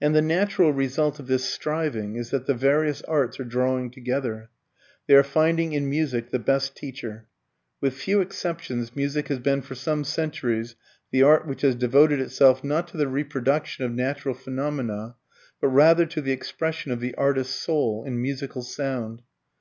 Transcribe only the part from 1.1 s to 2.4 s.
of this striving is